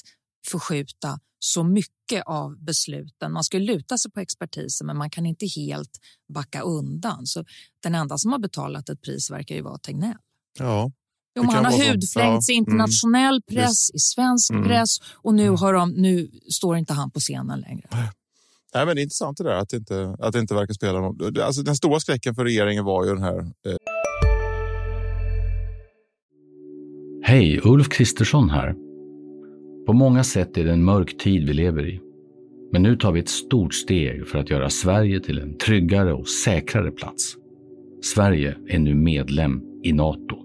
förskjuta 0.48 1.20
så 1.40 1.64
mycket 1.64 2.24
av 2.26 2.64
besluten. 2.64 3.32
Man 3.32 3.44
ska 3.44 3.58
luta 3.58 3.98
sig 3.98 4.12
på 4.12 4.20
expertisen, 4.20 4.88
men 4.88 4.98
man 4.98 5.10
kan 5.10 5.26
inte 5.26 5.46
helt 5.46 6.00
backa 6.34 6.62
undan. 6.62 7.26
Så 7.26 7.46
den 7.80 7.96
enda 7.96 8.18
som 8.18 8.32
har 8.32 8.40
betalat 8.40 8.90
ett 8.90 9.02
pris 9.02 9.32
verkar 9.32 9.56
ju 9.56 9.62
vara 9.62 9.78
Tegnell. 9.78 10.18
Ja. 10.60 10.92
Jo, 11.38 11.44
han 11.44 11.66
har 11.66 11.72
hudflängts 11.72 12.50
i 12.50 12.54
ja. 12.54 12.58
internationell 12.58 13.42
mm. 13.50 13.62
press, 13.62 13.92
i 13.94 14.00
svensk 14.00 14.52
mm. 14.52 14.64
press 14.64 14.98
och 15.16 15.34
nu, 15.34 15.44
mm. 15.44 15.56
har 15.56 15.74
de, 15.74 15.90
nu 15.90 16.30
står 16.50 16.78
inte 16.78 16.94
han 16.94 17.12
på 17.12 17.20
scenen 17.20 17.60
längre. 17.60 17.88
Nej, 18.74 18.86
men 18.86 18.96
det 18.96 19.02
är 19.02 19.04
intressant 19.04 19.38
det 19.38 19.44
där 19.44 19.56
att 19.56 19.70
det 19.70 19.78
inte, 19.78 20.16
att 20.20 20.34
det 20.34 20.40
inte 20.40 20.54
verkar 20.54 20.74
spela 20.74 21.00
någon... 21.00 21.42
Alltså, 21.42 21.62
den 21.62 21.76
stora 21.76 22.00
skräcken 22.00 22.36
för 22.36 22.44
regeringen 22.44 22.86
var 22.86 23.06
ju 23.06 23.14
den 23.14 23.24
här... 23.24 23.40
Eh... 23.40 23.76
Hej, 27.24 27.62
Ulf 27.64 27.90
Kristersson 27.90 28.50
här. 28.50 28.76
På 29.86 29.94
många 29.94 30.24
sätt 30.24 30.58
är 30.58 30.66
det 30.66 30.72
en 30.72 30.84
mörk 30.84 31.18
tid 31.18 31.48
vi 31.48 31.54
lever 31.54 31.90
i. 31.90 32.00
Men 32.72 32.84
nu 32.84 32.96
tar 32.96 33.12
vi 33.12 33.20
ett 33.20 33.30
stort 33.30 33.74
steg 33.74 34.28
för 34.28 34.40
att 34.40 34.50
göra 34.50 34.70
Sverige 34.70 35.20
till 35.20 35.40
en 35.40 35.58
tryggare 35.58 36.14
och 36.14 36.28
säkrare 36.28 36.92
plats. 36.92 37.36
Sverige 38.04 38.58
är 38.68 38.80
nu 38.80 38.96
medlem 38.96 39.62
i 39.84 39.94
Nato. 39.94 40.45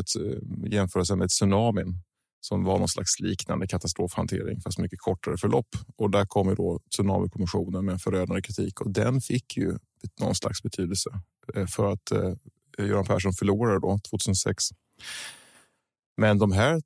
Ett, 0.00 0.16
eh, 0.16 0.72
jämförelse 0.72 1.16
med 1.16 1.28
tsunamin 1.28 1.94
som 2.40 2.64
var 2.64 2.78
någon 2.78 2.88
slags 2.88 3.20
liknande 3.20 3.66
katastrofhantering 3.66 4.60
fast 4.60 4.78
mycket 4.78 4.98
kortare 4.98 5.36
förlopp. 5.36 5.68
Och 5.96 6.10
där 6.10 6.26
kom 6.26 6.48
ju 6.48 6.54
då 6.54 6.80
tsunamikommissionen 6.90 7.84
med 7.84 7.92
en 7.92 7.98
förödande 7.98 8.42
kritik 8.42 8.80
och 8.80 8.90
den 8.90 9.20
fick 9.20 9.56
ju 9.56 9.78
någon 10.20 10.34
slags 10.34 10.62
betydelse 10.62 11.10
eh, 11.54 11.66
för 11.66 11.92
att 11.92 12.10
eh, 12.10 12.34
Göran 12.78 13.04
Persson 13.04 13.32
förlorade 13.32 13.80
då 13.80 13.98
2006. 14.10 14.64
Men 16.16 16.38
de 16.38 16.52
här, 16.52 16.82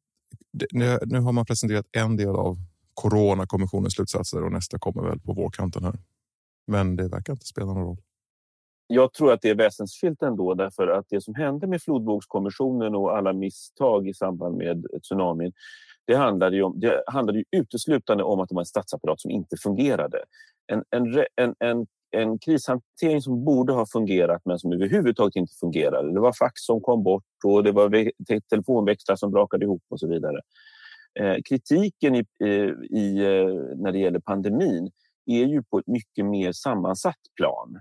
nu 1.04 1.20
har 1.20 1.32
man 1.32 1.46
presenterat 1.46 1.86
en 1.92 2.16
del 2.16 2.28
av 2.36 2.58
Coronakommissionens 2.94 3.94
slutsatser 3.94 4.44
och 4.44 4.52
nästa 4.52 4.78
kommer 4.78 5.02
väl 5.02 5.20
på 5.20 5.32
vårkanten 5.32 5.84
här. 5.84 5.98
Men 6.66 6.96
det 6.96 7.08
verkar 7.08 7.32
inte 7.32 7.46
spela 7.46 7.66
någon 7.66 7.82
roll 7.82 7.98
jag 8.86 9.12
tror 9.12 9.32
att 9.32 9.42
det 9.42 9.50
är 9.50 9.54
väsensskilt 9.54 10.22
ändå 10.22 10.54
därför 10.54 10.88
att 10.88 11.06
det 11.08 11.20
som 11.20 11.34
hände 11.34 11.66
med 11.66 11.82
flodvågskommissionen 11.82 12.94
och 12.94 13.16
alla 13.16 13.32
misstag 13.32 14.08
i 14.08 14.14
samband 14.14 14.56
med 14.56 14.86
tsunamin 15.02 15.52
det 16.06 16.14
handlade, 16.14 16.56
ju 16.56 16.62
om, 16.62 16.80
det 16.80 17.04
handlade 17.06 17.38
ju 17.38 17.44
uteslutande 17.50 18.24
om 18.24 18.40
att 18.40 18.48
det 18.48 18.54
var 18.54 18.62
en 18.62 18.66
statsapparat 18.66 19.20
som 19.20 19.30
inte 19.30 19.56
fungerade. 19.56 20.18
En, 20.66 20.84
en, 20.90 21.24
en, 21.36 21.54
en, 21.58 21.86
en 22.10 22.38
krishantering 22.38 23.22
som 23.22 23.44
borde 23.44 23.72
ha 23.72 23.86
fungerat 23.86 24.42
men 24.44 24.58
som 24.58 24.72
överhuvudtaget 24.72 25.36
inte 25.36 25.54
fungerade. 25.60 26.12
Det 26.12 26.20
var 26.20 26.32
fax 26.32 26.52
som 26.54 26.80
kom 26.80 27.02
bort 27.02 27.24
och 27.44 27.64
det 27.64 27.72
var 27.72 28.10
telefonväxlar 28.50 29.16
som 29.16 29.30
brakade 29.30 29.64
ihop 29.64 29.82
och 29.88 30.00
så 30.00 30.08
vidare. 30.08 30.40
Eh, 31.20 31.36
kritiken 31.48 32.14
i, 32.14 32.24
i, 32.90 33.18
eh, 33.18 33.76
när 33.76 33.92
det 33.92 33.98
gäller 33.98 34.20
pandemin 34.20 34.90
är 35.26 35.44
ju 35.44 35.62
på 35.62 35.78
ett 35.78 35.86
mycket 35.86 36.26
mer 36.26 36.52
sammansatt 36.52 37.20
plan. 37.36 37.80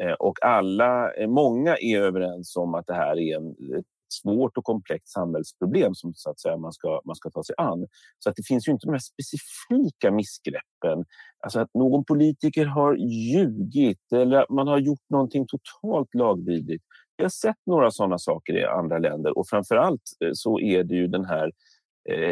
Eh, 0.00 0.12
och 0.12 0.44
alla, 0.44 1.12
eh, 1.12 1.28
många 1.28 1.76
är 1.76 2.00
överens 2.00 2.56
om 2.56 2.74
att 2.74 2.86
det 2.86 2.94
här 2.94 3.18
är 3.18 3.36
en, 3.36 3.50
ett 3.50 3.86
svårt 4.22 4.58
och 4.58 4.64
komplext 4.64 5.12
samhällsproblem 5.12 5.94
som 5.94 6.14
så 6.14 6.30
att 6.30 6.40
säga, 6.40 6.56
man, 6.56 6.72
ska, 6.72 7.00
man 7.04 7.16
ska 7.16 7.30
ta 7.30 7.42
sig 7.44 7.54
an. 7.58 7.86
Så 8.18 8.30
att 8.30 8.36
det 8.36 8.46
finns 8.46 8.68
ju 8.68 8.72
inte 8.72 8.86
de 8.86 8.92
här 8.92 8.98
specifika 8.98 10.10
missgreppen. 10.10 11.04
Alltså 11.40 11.60
att 11.60 11.74
någon 11.74 12.04
politiker 12.04 12.66
har 12.66 12.96
ljugit 12.96 14.12
eller 14.12 14.36
att 14.36 14.50
man 14.50 14.68
har 14.68 14.78
gjort 14.78 15.10
någonting 15.10 15.46
totalt 15.46 16.14
lagvidrigt. 16.14 16.84
Vi 17.16 17.24
har 17.24 17.30
sett 17.30 17.66
några 17.66 17.90
sådana 17.90 18.18
saker 18.18 18.56
i 18.56 18.64
andra 18.64 18.98
länder 18.98 19.38
och 19.38 19.48
framför 19.48 19.76
allt 19.76 20.02
eh, 20.24 20.30
så 20.32 20.60
är 20.60 20.84
det 20.84 20.94
ju 20.94 21.06
den 21.06 21.24
här 21.24 21.50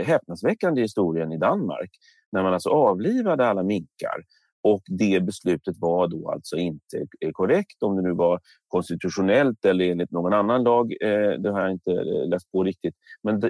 häpnadsväckande 0.05 0.83
historien 0.83 1.33
i 1.33 1.39
Danmark 1.39 1.91
när 2.33 2.43
man 2.43 2.55
alltså 2.55 2.69
avlivade 2.69 3.47
alla 3.47 3.63
minkar 3.63 4.25
och 4.63 4.83
det 4.87 5.21
beslutet 5.21 5.77
var 5.79 6.09
då 6.09 6.31
alltså 6.31 6.57
inte 6.57 7.07
eh, 7.21 7.31
korrekt, 7.33 7.83
om 7.83 7.97
det 7.97 8.03
nu 8.03 8.13
var 8.13 8.41
konstitutionellt 8.69 9.65
eller 9.65 9.85
enligt 9.85 10.11
någon 10.11 10.33
annan 10.33 10.63
lag. 10.63 10.93
Eh, 11.01 11.41
det 11.41 11.51
har 11.51 11.61
jag 11.61 11.71
inte 11.71 11.93
eh, 11.93 12.29
läst 12.29 12.53
på 12.53 12.65
riktigt. 12.65 12.95
Men 13.23 13.43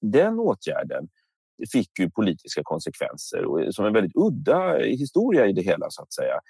den 0.00 0.38
åtgärden 0.38 1.08
fick 1.72 1.98
ju 1.98 2.10
politiska 2.10 2.60
konsekvenser 2.64 3.44
och 3.44 3.74
som 3.74 3.86
en 3.86 3.92
väldigt 3.92 4.16
udda 4.16 4.78
historia 4.78 5.46
i 5.46 5.52
det 5.52 5.62
hela 5.62 5.86
så 5.88 6.02
att 6.02 6.12
säga. 6.12 6.40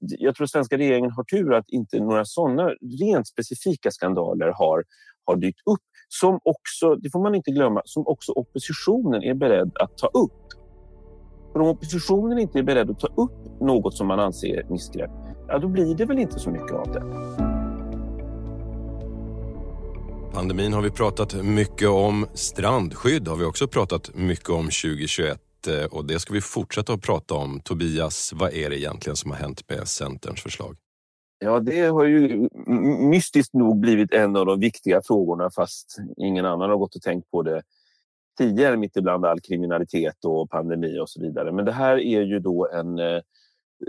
Jag 0.00 0.34
tror 0.34 0.44
att 0.44 0.50
svenska 0.50 0.78
regeringen 0.78 1.10
har 1.10 1.24
tur 1.24 1.54
att 1.54 1.68
inte 1.68 2.00
några 2.00 2.24
sådana 2.24 2.70
rent 3.00 3.28
specifika 3.28 3.90
skandaler 3.90 4.52
har, 4.54 4.84
har 5.24 5.36
dykt 5.36 5.60
upp 5.70 5.80
som 6.08 6.40
också, 6.44 6.96
det 6.96 7.10
får 7.10 7.22
man 7.22 7.34
inte 7.34 7.50
glömma, 7.50 7.82
som 7.84 8.06
också 8.06 8.32
oppositionen 8.32 9.22
är 9.22 9.34
beredd 9.34 9.72
att 9.74 9.98
ta 9.98 10.06
upp. 10.06 10.61
För 11.52 11.60
om 11.60 11.68
oppositionen 11.68 12.38
inte 12.38 12.58
är 12.58 12.62
beredd 12.62 12.90
att 12.90 13.00
ta 13.00 13.06
upp 13.06 13.60
något 13.60 13.94
som 13.94 14.06
man 14.06 14.20
anser 14.20 14.58
är 14.58 14.64
missgrepp, 14.70 15.10
ja, 15.48 15.58
då 15.58 15.68
blir 15.68 15.94
det 15.94 16.04
väl 16.04 16.18
inte 16.18 16.38
så 16.38 16.50
mycket 16.50 16.72
av 16.72 16.92
det. 16.92 17.02
Pandemin 20.32 20.72
har 20.72 20.82
vi 20.82 20.90
pratat 20.90 21.44
mycket 21.44 21.88
om. 21.88 22.26
Strandskydd 22.34 23.28
har 23.28 23.36
vi 23.36 23.44
också 23.44 23.68
pratat 23.68 24.14
mycket 24.14 24.50
om 24.50 24.64
2021 24.64 25.40
eh, 25.68 25.84
och 25.84 26.04
det 26.04 26.18
ska 26.18 26.34
vi 26.34 26.40
fortsätta 26.40 26.92
att 26.92 27.02
prata 27.02 27.34
om. 27.34 27.60
Tobias, 27.60 28.32
vad 28.36 28.52
är 28.52 28.70
det 28.70 28.80
egentligen 28.80 29.16
som 29.16 29.30
har 29.30 29.38
hänt 29.38 29.68
med 29.68 29.88
Centerns 29.88 30.42
förslag? 30.42 30.76
Ja, 31.38 31.60
det 31.60 31.80
har 31.80 32.04
ju 32.04 32.48
mystiskt 33.10 33.54
nog 33.54 33.80
blivit 33.80 34.12
en 34.12 34.36
av 34.36 34.46
de 34.46 34.60
viktiga 34.60 35.00
frågorna 35.04 35.50
fast 35.50 35.96
ingen 36.16 36.46
annan 36.46 36.70
har 36.70 36.76
gått 36.76 36.96
och 36.96 37.02
tänkt 37.02 37.30
på 37.30 37.42
det 37.42 37.62
tidigare 38.38 38.76
mitt 38.76 38.96
ibland 38.96 39.24
all 39.24 39.40
kriminalitet 39.40 40.24
och 40.24 40.50
pandemi 40.50 40.98
och 40.98 41.10
så 41.10 41.20
vidare. 41.22 41.52
Men 41.52 41.64
det 41.64 41.72
här 41.72 41.98
är 41.98 42.22
ju 42.22 42.38
då 42.38 42.68
en 42.72 42.98
eh, 42.98 43.20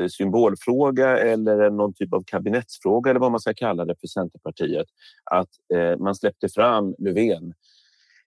symbolfråga 0.07 1.17
eller 1.17 1.69
någon 1.69 1.93
typ 1.93 2.13
av 2.13 2.23
kabinettsfråga 2.25 3.09
eller 3.09 3.19
vad 3.19 3.31
man 3.31 3.39
ska 3.39 3.53
kalla 3.53 3.85
det 3.85 3.95
för 3.99 4.07
Centerpartiet. 4.07 4.87
Att 5.31 5.49
eh, 5.73 5.97
man 5.97 6.15
släppte 6.15 6.49
fram 6.49 6.95
Löfven 6.97 7.53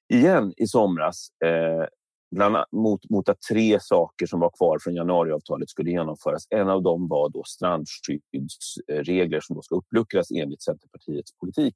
igen 0.09 0.53
i 0.57 0.67
somras 0.67 1.29
eh, 1.45 1.85
bland 2.31 2.57
mot, 2.73 3.11
mot 3.11 3.29
att 3.29 3.41
tre 3.41 3.79
saker 3.81 4.27
som 4.27 4.41
var 4.41 4.51
kvar 4.51 4.79
från 4.81 4.95
januariavtalet 4.95 5.71
skulle 5.71 5.91
genomföras. 5.91 6.47
En 6.51 6.69
av 6.69 6.83
dem 6.83 7.09
var 7.09 7.29
då 7.29 7.43
strandskyddsregler 7.45 9.41
som 9.41 9.57
då 9.57 9.63
ska 9.63 9.75
uppluckras 9.75 10.31
enligt 10.31 10.63
Centerpartiets 10.63 11.39
politik. 11.39 11.75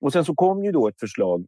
Och 0.00 0.12
sen 0.12 0.24
så 0.24 0.34
kom 0.34 0.64
ju 0.64 0.72
då 0.72 0.88
ett 0.88 1.00
förslag 1.00 1.46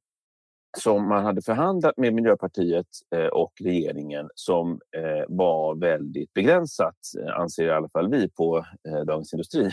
som 0.78 1.08
man 1.08 1.24
hade 1.24 1.42
förhandlat 1.42 1.96
med 1.96 2.14
Miljöpartiet 2.14 2.86
eh, 3.14 3.26
och 3.26 3.52
regeringen 3.60 4.28
som 4.34 4.80
eh, 4.96 5.24
var 5.28 5.74
väldigt 5.74 6.32
begränsat, 6.32 6.96
eh, 7.18 7.40
anser 7.40 7.66
i 7.66 7.70
alla 7.70 7.88
fall 7.88 8.10
vi 8.10 8.30
på 8.30 8.64
Dagens 9.06 9.32
Industri. 9.32 9.70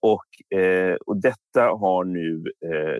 Och, 0.00 0.24
och 1.06 1.16
detta 1.16 1.60
har 1.60 2.04
nu 2.04 2.44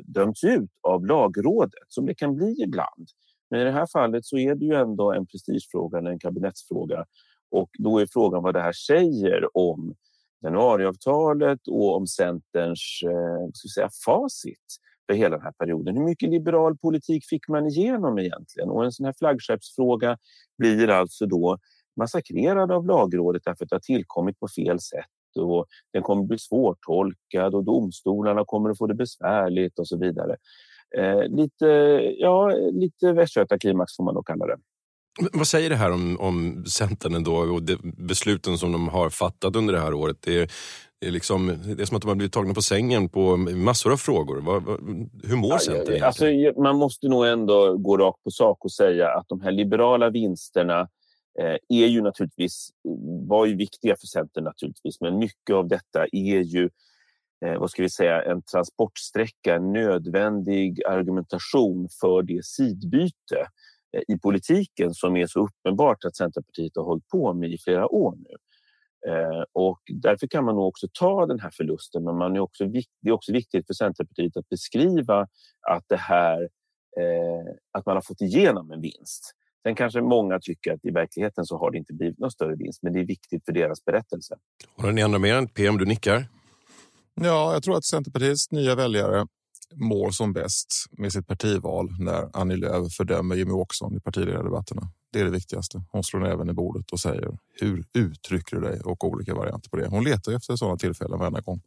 dömts 0.03 0.45
ut 0.45 0.71
av 0.83 1.07
Lagrådet, 1.07 1.85
som 1.89 2.07
det 2.07 2.15
kan 2.15 2.35
bli 2.35 2.63
ibland. 2.63 3.09
Men 3.51 3.61
i 3.61 3.65
det 3.65 3.71
här 3.71 3.87
fallet 3.93 4.25
så 4.25 4.39
är 4.39 4.55
det 4.55 4.65
ju 4.65 4.75
ändå 4.75 5.13
en 5.13 5.27
prestigefråga 5.27 5.99
eller 5.99 6.11
en 6.11 6.19
kabinettsfråga. 6.19 7.05
Och 7.51 7.71
då 7.79 7.99
är 7.99 8.07
frågan 8.13 8.43
vad 8.43 8.55
det 8.55 8.61
här 8.61 8.73
säger 8.73 9.57
om 9.57 9.95
januariavtalet 10.45 11.69
och 11.69 11.97
om 11.97 12.07
Centerns 12.07 13.01
eh, 13.05 13.49
ska 13.53 13.69
säga, 13.75 13.89
facit 14.05 14.77
för 15.07 15.15
hela 15.15 15.37
den 15.37 15.45
här 15.45 15.53
perioden. 15.53 15.97
Hur 15.97 16.05
mycket 16.05 16.31
liberal 16.31 16.77
politik 16.77 17.25
fick 17.29 17.49
man 17.49 17.67
igenom 17.67 18.19
egentligen? 18.19 18.71
Och 18.71 18.85
en 18.85 18.93
sån 18.93 19.07
här 19.07 19.15
flaggskeppsfråga 19.19 20.19
blir 20.59 20.89
alltså 20.89 21.27
då 21.27 21.59
massakrerad 21.97 22.73
av 22.73 22.87
lagrådet 22.87 23.43
därför 23.45 23.65
att 23.65 23.71
det 23.71 23.77
har 23.77 23.81
tillkommit 23.81 24.41
på 24.41 24.49
fel 24.49 24.81
sätt 24.81 25.05
och 25.39 25.67
den 25.93 26.03
kommer 26.03 26.25
bli 26.25 26.39
svårtolkad 26.39 27.55
och 27.55 27.65
domstolarna 27.65 28.45
kommer 28.45 28.71
att 28.71 28.79
få 28.79 28.87
det 28.87 28.95
besvärligt 28.95 29.79
och 29.79 29.89
så 29.89 29.99
vidare. 29.99 30.37
Eh, 30.97 31.23
lite, 31.29 31.67
ja, 32.19 32.49
lite 32.73 33.13
västgötaklimax 33.13 33.97
får 33.97 34.05
man 34.05 34.15
nog 34.15 34.27
kalla 34.27 34.47
det. 34.47 34.57
Vad 35.33 35.47
säger 35.47 35.71
det 35.71 35.77
här 35.77 35.93
om, 35.93 36.21
om 36.21 36.65
Centern 36.67 37.15
ändå 37.15 37.37
och 37.37 37.63
de 37.63 37.77
besluten 37.83 38.59
som 38.59 38.73
de 38.73 38.89
har 38.89 39.11
fattat 39.11 39.57
under 39.57 39.75
det 39.75 39.81
här 39.81 39.95
året? 39.95 40.17
Det 40.21 40.41
är, 40.41 40.51
liksom, 41.11 41.47
det 41.77 41.83
är 41.83 41.87
som 41.87 41.97
att 41.97 42.03
de 42.03 42.09
har 42.09 42.15
blivit 42.15 42.33
tagna 42.33 42.55
på 42.55 42.63
sängen 42.63 43.09
på 43.09 43.37
massor 43.37 43.93
av 43.93 43.97
frågor. 43.97 44.37
Hur 45.29 45.37
mår 45.37 45.59
Centern 45.59 45.97
ja, 45.97 46.07
alltså, 46.07 46.25
Man 46.57 46.77
måste 46.77 47.09
nog 47.09 47.27
ändå 47.27 47.77
gå 47.77 47.97
rakt 47.97 48.23
på 48.23 48.31
sak 48.31 48.65
och 48.65 48.73
säga 48.73 49.09
att 49.09 49.29
de 49.29 49.41
här 49.41 49.53
liberala 49.53 50.11
vinsterna 50.11 50.81
eh, 51.41 51.57
är 51.69 51.87
ju 51.87 52.03
naturligtvis, 52.03 52.71
var 53.29 53.47
ju 53.47 53.57
viktiga 53.57 53.97
för 54.01 54.07
Centern 54.07 54.45
naturligtvis, 54.45 55.01
men 55.01 55.19
mycket 55.19 55.55
av 55.55 55.69
detta 55.69 56.07
är 56.13 56.41
ju 56.41 56.71
eh, 57.47 57.59
vad 57.59 57.71
ska 57.71 57.83
vi 57.83 57.91
säga, 57.91 58.23
en 58.23 58.43
transportsträcka, 58.43 59.55
en 59.55 59.73
nödvändig 59.73 60.85
argumentation 60.87 61.89
för 62.01 62.23
det 62.23 62.45
sidbyte 62.45 63.49
eh, 63.97 64.15
i 64.15 64.19
politiken 64.19 64.95
som 64.95 65.17
är 65.17 65.27
så 65.27 65.41
uppenbart 65.41 66.05
att 66.05 66.17
Centerpartiet 66.17 66.77
har 66.77 66.85
hållit 66.85 67.09
på 67.09 67.35
med 67.35 67.53
i 67.53 67.59
flera 67.59 67.89
år 67.89 68.15
nu. 68.17 68.37
Eh, 69.09 69.45
och 69.53 69.81
därför 69.87 70.27
kan 70.27 70.45
man 70.45 70.55
nog 70.55 70.67
också 70.67 70.87
ta 70.93 71.27
den 71.27 71.41
här 71.41 71.51
förlusten, 71.51 72.05
men 72.05 72.17
man 72.17 72.37
är 72.37 72.41
också, 72.41 72.65
det 72.65 73.09
är 73.09 73.13
också 73.13 73.33
viktigt 73.33 73.67
för 73.67 73.75
Centerpartiet 73.75 74.37
att 74.37 74.49
beskriva 74.49 75.27
att 75.71 75.85
det 75.87 75.97
här 75.97 76.43
eh, 77.01 77.55
att 77.73 77.87
man 77.87 77.97
har 77.97 78.03
fått 78.03 78.21
igenom 78.21 78.71
en 78.71 78.81
vinst. 78.81 79.35
Sen 79.63 79.75
kanske 79.75 80.01
många 80.01 80.39
tycker 80.41 80.73
att 80.73 80.85
i 80.85 80.91
verkligheten 80.91 81.45
så 81.45 81.59
har 81.59 81.71
det 81.71 81.79
inte 81.79 81.95
blivit 81.95 82.19
någon 82.19 82.31
större 82.31 82.57
vinst, 82.57 82.83
men 82.83 82.93
det 82.93 83.01
är 83.01 83.05
viktigt 83.05 83.45
för 83.45 83.53
deras 83.53 83.85
berättelse. 83.85 84.37
Har 84.77 84.93
ni 84.93 85.03
andra 85.03 85.19
mer 85.19 85.35
än 85.35 85.49
PM? 85.49 85.79
Du 85.79 85.85
nickar. 85.85 86.29
Ja, 87.15 87.53
jag 87.53 87.63
tror 87.63 87.77
att 87.77 87.85
Centerpartiets 87.85 88.51
nya 88.51 88.75
väljare 88.75 89.27
mår 89.75 90.11
som 90.11 90.33
bäst 90.33 90.87
med 90.91 91.13
sitt 91.13 91.27
partival 91.27 91.89
när 91.99 92.31
Annie 92.33 92.57
Lööf 92.57 92.93
fördömer 92.93 93.37
Jimmy 93.37 93.53
Åkesson 93.53 93.97
i 93.97 94.01
partiledardebatterna. 94.01 94.83
Det 95.15 95.21
är 95.21 95.25
det 95.25 95.31
viktigaste. 95.31 95.83
Hon 95.91 96.05
slår 96.05 96.21
näven 96.21 96.51
i 96.51 96.53
bordet 96.53 96.91
och 96.91 97.01
säger 97.01 97.39
hur 97.61 97.85
uttrycker 97.93 98.57
du 98.57 98.63
dig 98.63 98.81
och 98.81 99.05
olika 99.05 99.35
varianter 99.35 99.71
på 99.71 99.77
det. 99.77 99.87
Hon 99.87 100.05
letar 100.05 100.33
efter 100.33 100.57
sådana 100.57 100.77
tillfällen 100.77 101.19
varenda 101.19 101.41
gång. 101.41 101.61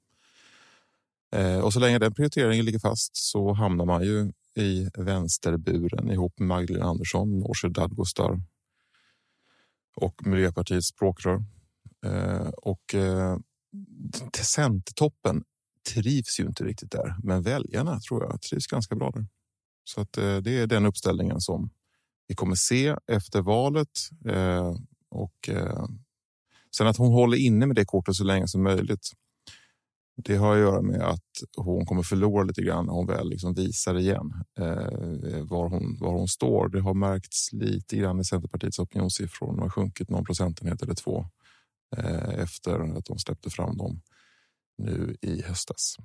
Eh, 1.32 1.60
och 1.60 1.74
så 1.74 1.80
länge 1.80 2.00
den 2.00 2.14
prioriteringen 2.14 2.66
ligger 2.66 2.80
fast 2.80 3.16
så 3.16 3.54
hamnar 3.54 3.86
man 3.86 4.04
ju 4.04 4.32
i 4.56 4.90
vänsterburen 4.98 6.12
ihop 6.12 6.40
med 6.40 6.48
Magdalena 6.48 6.86
Andersson, 6.86 7.40
Nooshi 7.40 7.70
Dadgostar 7.70 8.42
och 9.96 10.28
Miljöpartiets 10.28 10.88
språkrör. 10.88 11.44
Eh, 12.06 12.48
och 12.48 12.96
eh, 12.96 13.38
Centertoppen 14.42 15.44
trivs 15.94 16.40
ju 16.40 16.46
inte 16.46 16.64
riktigt 16.64 16.92
där, 16.92 17.16
men 17.24 17.42
väljarna 17.42 18.00
tror 18.00 18.24
jag 18.24 18.42
trivs 18.42 18.68
ganska 18.68 18.96
bra 18.96 19.12
där. 19.12 19.26
Så 19.84 20.02
att 20.02 20.18
eh, 20.18 20.38
det 20.38 20.52
är 20.52 20.68
den 20.68 20.86
uppställningen 20.86 21.42
som 21.42 21.70
vi 22.28 22.36
kommer 22.36 22.56
se 22.56 22.96
efter 23.08 23.42
valet. 23.42 24.00
Eh, 24.30 24.76
och 25.10 25.50
eh, 25.50 25.86
sen 26.78 26.88
att 26.88 26.98
hon 26.98 27.14
håller 27.14 27.38
inne 27.38 27.66
med 27.66 27.76
det 27.76 27.86
kortet 27.86 28.16
så 28.16 28.24
länge 28.24 28.48
som 28.48 28.64
möjligt. 28.64 29.12
Det 30.24 30.36
har 30.36 30.54
att 30.54 30.60
göra 30.60 30.82
med 30.82 31.02
att 31.02 31.22
hon 31.58 31.86
kommer 31.86 32.04
förlora 32.04 32.44
lite 32.44 32.62
grann 32.62 32.86
när 32.86 32.94
hon 32.94 33.08
väl 33.08 33.30
liksom 33.30 33.54
visar 33.54 34.00
igen 34.00 34.34
eh, 34.60 35.44
var, 35.44 35.70
hon, 35.70 35.98
var 36.00 36.14
hon 36.14 36.28
står. 36.28 36.70
Det 36.70 36.82
har 36.82 36.94
märkts 36.94 37.54
lite 37.54 37.98
grann 37.98 38.20
i 38.20 38.26
Centerpartiets 38.26 38.80
opinionssiffror. 38.80 39.48
De 39.48 39.60
har 39.60 39.70
sjunkit 39.70 40.10
någon 40.10 40.26
procentenhet 40.26 40.82
eller 40.82 40.94
två 40.94 41.26
eh, 41.98 42.40
efter 42.40 42.98
att 42.98 43.06
de 43.06 43.20
släppte 43.20 43.50
fram 43.50 43.78
dem 43.78 44.02
nu 44.78 45.16
i 45.22 45.42
höstas. 45.42 45.98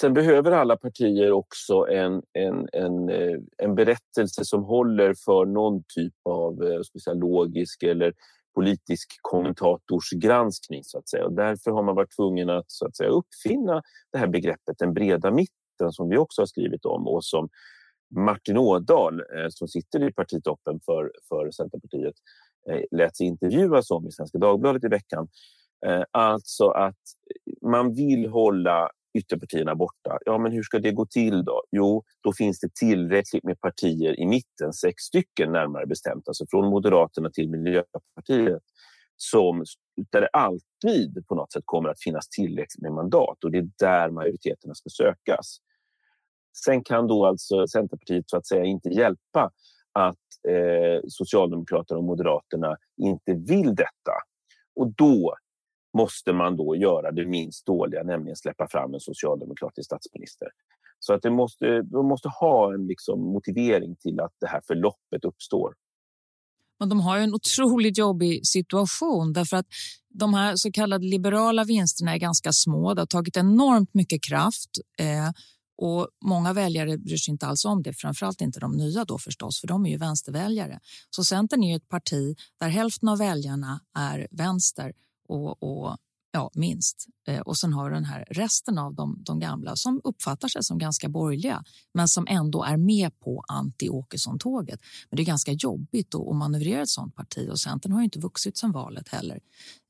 Sen 0.00 0.14
behöver 0.14 0.52
alla 0.52 0.76
partier 0.76 1.32
också 1.32 1.86
en, 1.88 2.22
en, 2.32 2.68
en, 2.72 3.08
eh, 3.08 3.38
en 3.56 3.74
berättelse 3.74 4.44
som 4.44 4.64
håller 4.64 5.14
för 5.14 5.44
någon 5.46 5.82
typ 5.94 6.14
av 6.24 6.62
eh, 6.62 6.80
ska 6.82 6.98
säga, 6.98 7.14
logisk 7.14 7.82
eller 7.82 8.12
politisk 8.54 9.08
kommentatorsgranskning. 9.22 10.84
Så 10.84 10.98
att 10.98 11.08
säga. 11.08 11.24
Och 11.24 11.32
därför 11.32 11.70
har 11.70 11.82
man 11.82 11.94
varit 11.94 12.16
tvungen 12.16 12.50
att, 12.50 12.64
så 12.66 12.86
att 12.86 12.96
säga, 12.96 13.10
uppfinna 13.10 13.82
det 14.12 14.18
här 14.18 14.26
begreppet 14.26 14.78
den 14.78 14.94
breda 14.94 15.30
mitten 15.30 15.92
som 15.92 16.08
vi 16.08 16.16
också 16.16 16.42
har 16.42 16.46
skrivit 16.46 16.84
om 16.84 17.08
och 17.08 17.24
som 17.24 17.48
Martin 18.16 18.58
Ådahl 18.58 19.20
eh, 19.20 19.48
som 19.48 19.68
sitter 19.68 20.08
i 20.08 20.12
partitoppen 20.12 20.80
för, 20.86 21.12
för 21.28 21.50
Centerpartiet 21.50 22.14
lät 22.90 23.16
sig 23.16 23.26
intervjuas 23.26 23.90
om 23.90 24.06
i 24.06 24.12
Svenska 24.12 24.38
Dagbladet 24.38 24.84
i 24.84 24.88
veckan. 24.88 25.28
Alltså 26.10 26.68
att 26.68 26.96
man 27.62 27.94
vill 27.94 28.28
hålla 28.28 28.90
ytterpartierna 29.18 29.74
borta. 29.74 30.18
Ja, 30.24 30.38
men 30.38 30.52
hur 30.52 30.62
ska 30.62 30.78
det 30.78 30.92
gå 30.92 31.06
till 31.06 31.44
då? 31.44 31.62
Jo, 31.70 32.04
då 32.22 32.32
finns 32.32 32.60
det 32.60 32.74
tillräckligt 32.74 33.44
med 33.44 33.60
partier 33.60 34.20
i 34.20 34.26
mitten, 34.26 34.72
sex 34.72 35.02
stycken 35.02 35.52
närmare 35.52 35.86
bestämt, 35.86 36.28
alltså 36.28 36.44
från 36.50 36.70
Moderaterna 36.70 37.30
till 37.30 37.50
Miljöpartiet, 37.50 38.62
som, 39.16 39.64
där 40.10 40.20
det 40.20 40.28
alltid 40.32 41.26
på 41.28 41.34
något 41.34 41.52
sätt 41.52 41.62
kommer 41.66 41.88
att 41.88 42.02
finnas 42.02 42.28
tillräckligt 42.28 42.82
med 42.82 42.92
mandat 42.92 43.44
och 43.44 43.50
det 43.50 43.58
är 43.58 43.70
där 43.78 44.10
majoriteterna 44.10 44.74
ska 44.74 44.90
sökas. 44.90 45.58
Sen 46.64 46.84
kan 46.84 47.06
då 47.06 47.26
alltså 47.26 47.66
Centerpartiet 47.66 48.30
så 48.30 48.36
att 48.36 48.46
säga 48.46 48.64
inte 48.64 48.88
hjälpa 48.88 49.50
att 49.92 50.48
eh, 50.48 51.00
Socialdemokraterna 51.08 51.98
och 51.98 52.04
Moderaterna 52.04 52.76
inte 52.96 53.34
vill 53.34 53.74
detta. 53.74 54.12
Och 54.76 54.94
då 54.94 55.34
måste 55.96 56.32
man 56.32 56.56
då 56.56 56.76
göra 56.76 57.12
det 57.12 57.26
minst 57.26 57.66
dåliga, 57.66 58.02
nämligen 58.02 58.36
släppa 58.36 58.68
fram 58.68 58.94
en 58.94 59.00
socialdemokratisk 59.00 59.86
statsminister. 59.86 60.48
Så 61.00 61.12
att 61.14 61.22
det 61.22 61.30
måste, 61.30 61.82
de 61.82 62.08
måste 62.08 62.28
ha 62.28 62.74
en 62.74 62.86
liksom 62.86 63.20
motivering 63.20 63.96
till 63.96 64.20
att 64.20 64.32
det 64.40 64.46
här 64.46 64.60
förloppet 64.66 65.24
uppstår. 65.24 65.74
Men 66.78 66.88
de 66.88 67.00
har 67.00 67.18
ju 67.18 67.22
en 67.22 67.34
otroligt 67.34 67.98
jobbig 67.98 68.46
situation 68.46 69.32
därför 69.32 69.56
att 69.56 69.66
de 70.08 70.34
här 70.34 70.52
så 70.56 70.72
kallade 70.72 71.06
liberala 71.06 71.64
vinsterna 71.64 72.14
är 72.14 72.18
ganska 72.18 72.52
små. 72.52 72.94
Det 72.94 73.00
har 73.00 73.06
tagit 73.06 73.36
enormt 73.36 73.94
mycket 73.94 74.22
kraft 74.22 74.70
eh, 74.98 75.30
och 75.78 76.08
många 76.24 76.52
väljare 76.52 76.98
bryr 76.98 77.16
sig 77.16 77.32
inte 77.32 77.46
alls 77.46 77.64
om 77.64 77.82
det, 77.82 77.92
framförallt 77.92 78.40
inte 78.40 78.60
de 78.60 78.72
nya 78.76 79.04
då 79.04 79.18
förstås, 79.18 79.60
för 79.60 79.68
de 79.68 79.86
är 79.86 79.90
ju 79.90 79.96
vänsterväljare. 79.96 80.80
Så 81.10 81.24
Centern 81.24 81.62
är 81.62 81.68
ju 81.68 81.76
ett 81.76 81.88
parti 81.88 82.36
där 82.60 82.68
hälften 82.68 83.08
av 83.08 83.18
väljarna 83.18 83.80
är 83.94 84.28
vänster 84.30 84.92
och, 85.28 85.62
och 85.62 85.96
ja, 86.32 86.50
minst. 86.54 87.06
Eh, 87.28 87.40
och 87.40 87.58
sen 87.58 87.72
har 87.72 87.90
du 87.90 87.94
den 87.94 88.04
här 88.04 88.24
resten 88.30 88.78
av 88.78 88.94
de, 88.94 89.22
de 89.26 89.40
gamla 89.40 89.76
som 89.76 90.00
uppfattar 90.04 90.48
sig 90.48 90.64
som 90.64 90.78
ganska 90.78 91.08
borgerliga 91.08 91.64
men 91.94 92.08
som 92.08 92.26
ändå 92.28 92.64
är 92.64 92.76
med 92.76 93.20
på 93.20 93.44
anti-Åkesson-tåget. 93.48 94.80
Men 95.10 95.16
det 95.16 95.22
är 95.22 95.26
ganska 95.26 95.52
jobbigt 95.52 96.14
att, 96.14 96.36
manövrera 96.36 96.82
ett 96.82 96.88
sånt 96.88 97.14
parti 97.14 97.48
och 97.50 97.60
Centern 97.60 97.92
har 97.92 98.00
ju 98.00 98.04
inte 98.04 98.18
vuxit 98.18 98.58
sedan 98.58 98.72
valet 98.72 99.08
heller. 99.08 99.40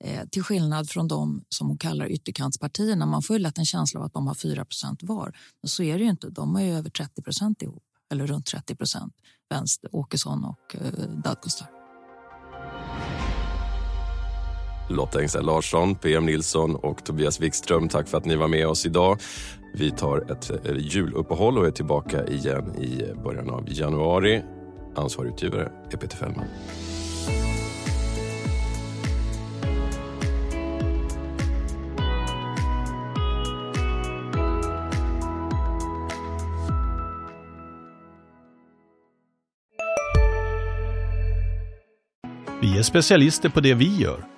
Eh, 0.04 0.28
till 0.28 0.42
skillnad 0.42 0.90
från 0.90 1.09
de 1.09 1.45
som 1.49 1.68
hon 1.68 1.78
kallar 1.78 2.11
ytterkantspartierna. 2.11 3.07
Man 3.07 3.23
får 3.23 3.37
ju 3.37 3.42
lätt 3.42 3.59
en 3.59 3.66
känsla 3.66 4.00
av 4.00 4.07
att 4.07 4.12
de 4.12 4.26
har 4.26 4.35
4% 4.35 4.99
var. 5.00 5.37
Men 5.62 5.68
så 5.68 5.83
är 5.83 5.99
det 5.99 6.04
ju 6.04 6.11
inte. 6.11 6.30
De 6.30 6.54
har 6.54 6.62
ju 6.62 6.73
över 6.73 6.90
30% 6.90 7.62
ihop, 7.62 7.85
eller 8.11 8.26
runt 8.26 8.52
30% 8.52 9.11
Vänster, 9.50 9.97
Åkesson 9.97 10.45
och 10.45 10.76
eh, 10.76 11.09
Dadgostar. 11.25 11.77
Lotta 14.88 15.21
Engsell 15.21 15.47
Larsson, 15.47 15.95
PM 15.95 16.26
Nilsson 16.26 16.76
och 16.76 17.04
Tobias 17.04 17.40
Wikström. 17.40 17.88
Tack 17.88 18.09
för 18.09 18.18
att 18.18 18.25
ni 18.25 18.37
var 18.37 18.49
med 18.49 18.66
oss 18.66 18.87
idag. 18.87 19.18
Vi 19.75 19.90
tar 19.90 20.33
ett 20.33 20.50
eh, 20.50 20.76
juluppehåll 20.78 21.59
och 21.59 21.66
är 21.66 21.71
tillbaka 21.71 22.26
igen 22.26 22.76
i 22.76 23.14
början 23.25 23.50
av 23.50 23.64
januari. 23.68 24.42
Ansvarig 24.97 25.33
utgivare 25.33 25.73
är 25.90 25.97
Peter 25.97 26.16
Fällman. 26.16 26.45
Vi 42.61 42.78
är 42.78 42.83
specialister 42.83 43.49
på 43.49 43.61
det 43.61 43.75
vi 43.75 43.97
gör 43.97 44.38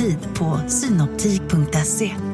Tid 0.00 0.18
på 0.34 0.60
synoptik.se. 0.68 2.29